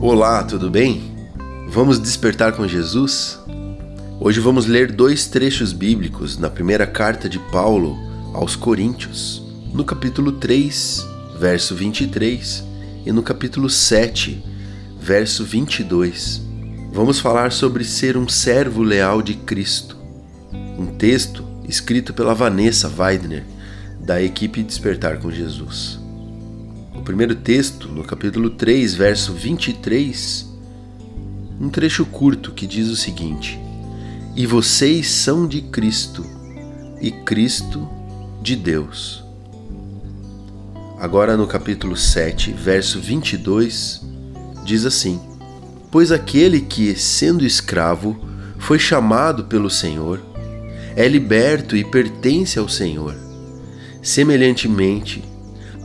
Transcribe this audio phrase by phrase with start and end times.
[0.00, 1.12] Olá, tudo bem?
[1.68, 3.36] Vamos despertar com Jesus?
[4.20, 7.98] Hoje vamos ler dois trechos bíblicos na primeira carta de Paulo
[8.32, 9.42] aos Coríntios,
[9.74, 11.04] no capítulo 3,
[11.40, 12.64] verso 23,
[13.06, 14.40] e no capítulo 7,
[15.00, 16.42] verso 22.
[16.92, 19.96] Vamos falar sobre ser um servo leal de Cristo.
[20.78, 23.44] Um texto escrito pela Vanessa Weidner,
[24.00, 25.98] da equipe Despertar com Jesus.
[27.08, 30.46] Primeiro texto, no capítulo 3, verso 23,
[31.58, 33.58] um trecho curto que diz o seguinte:
[34.36, 36.22] E vocês são de Cristo,
[37.00, 37.88] e Cristo
[38.42, 39.24] de Deus.
[41.00, 44.02] Agora no capítulo 7, verso 22,
[44.66, 45.18] diz assim:
[45.90, 48.22] Pois aquele que, sendo escravo,
[48.58, 50.20] foi chamado pelo Senhor,
[50.94, 53.16] é liberto e pertence ao Senhor.
[54.02, 55.24] Semelhantemente,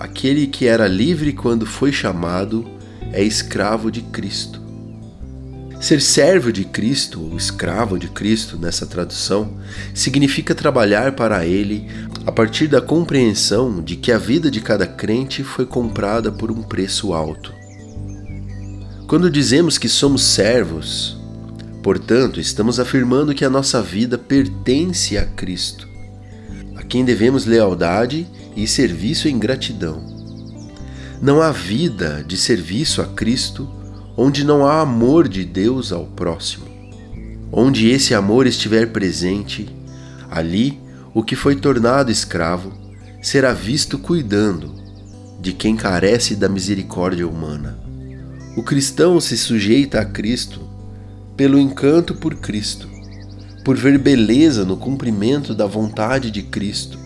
[0.03, 2.69] aquele que era livre quando foi chamado
[3.13, 4.61] é escravo de Cristo.
[5.79, 9.57] Ser servo de Cristo ou escravo de Cristo nessa tradução
[9.93, 11.87] significa trabalhar para Ele
[12.25, 16.61] a partir da compreensão de que a vida de cada crente foi comprada por um
[16.61, 17.53] preço alto.
[19.07, 21.17] Quando dizemos que somos servos,
[21.81, 25.87] portanto, estamos afirmando que a nossa vida pertence a Cristo,
[26.75, 30.03] a quem devemos lealdade e serviço em gratidão.
[31.21, 33.69] Não há vida de serviço a Cristo
[34.15, 36.65] onde não há amor de Deus ao próximo.
[37.51, 39.67] Onde esse amor estiver presente,
[40.29, 40.79] ali
[41.13, 42.73] o que foi tornado escravo
[43.21, 44.73] será visto cuidando
[45.39, 47.79] de quem carece da misericórdia humana.
[48.55, 50.61] O cristão se sujeita a Cristo
[51.35, 52.87] pelo encanto por Cristo,
[53.63, 56.99] por ver beleza no cumprimento da vontade de Cristo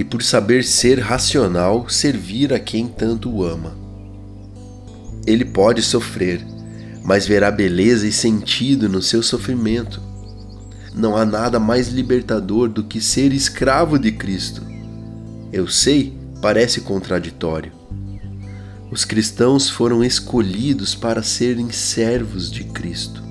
[0.00, 3.76] e por saber ser racional servir a quem tanto o ama.
[5.26, 6.42] Ele pode sofrer,
[7.04, 10.00] mas verá beleza e sentido no seu sofrimento.
[10.94, 14.62] Não há nada mais libertador do que ser escravo de Cristo.
[15.52, 17.70] Eu sei, parece contraditório.
[18.90, 23.22] Os cristãos foram escolhidos para serem servos de Cristo.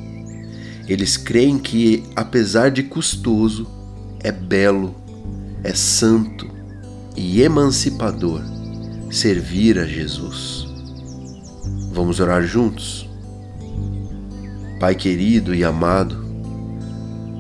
[0.88, 3.68] Eles creem que, apesar de custoso,
[4.20, 4.94] é belo,
[5.64, 6.59] é santo
[7.20, 8.42] e emancipador
[9.12, 10.66] servir a Jesus.
[11.92, 13.10] Vamos orar juntos?
[14.80, 16.26] Pai querido e amado,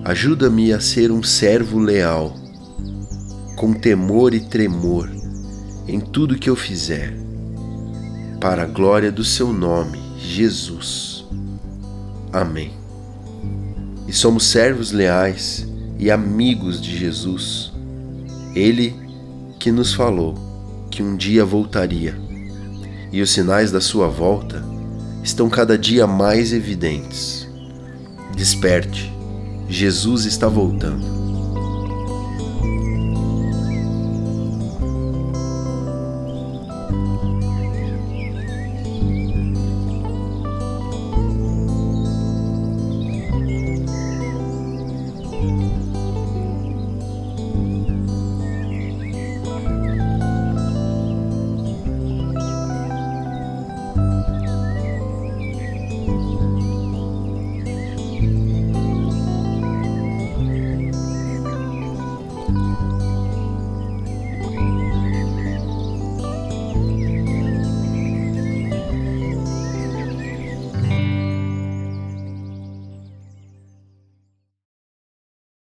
[0.03, 2.35] ajuda-me a ser um servo leal,
[3.55, 5.09] com temor e tremor
[5.87, 7.13] em tudo que eu fizer,
[8.41, 11.25] para a glória do Seu nome, Jesus.
[12.33, 12.73] Amém.
[14.05, 15.65] E somos servos leais
[15.97, 17.71] e amigos de Jesus,
[18.53, 19.08] Ele
[19.59, 20.35] que nos falou
[20.89, 22.17] que um dia voltaria
[23.11, 24.63] e os sinais da sua volta
[25.21, 27.47] estão cada dia mais evidentes.
[28.35, 29.13] Desperte,
[29.67, 31.18] Jesus está voltando.